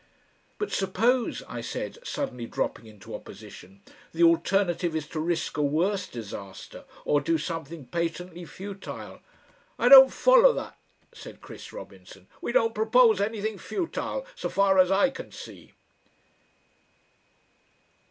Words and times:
"But 0.57 0.71
suppose," 0.71 1.43
I 1.47 1.61
said, 1.61 1.99
suddenly 2.03 2.47
dropping 2.47 2.87
into 2.87 3.13
opposition, 3.13 3.81
"the 4.15 4.23
alternative 4.23 4.95
is 4.95 5.07
to 5.09 5.19
risk 5.19 5.57
a 5.57 5.61
worse 5.61 6.07
disaster 6.07 6.85
or 7.05 7.21
do 7.21 7.37
something 7.37 7.85
patently 7.85 8.43
futile." 8.45 9.19
"I 9.77 9.89
don't 9.89 10.11
follow 10.11 10.53
that," 10.53 10.75
said 11.13 11.39
Chris 11.39 11.71
Robinson. 11.71 12.25
"We 12.41 12.51
don't 12.51 12.73
propose 12.73 13.21
anything 13.21 13.59
futile, 13.59 14.25
so 14.35 14.49
far 14.49 14.79
as 14.79 14.89
I 14.89 15.11
can 15.11 15.31
see." 15.31 15.73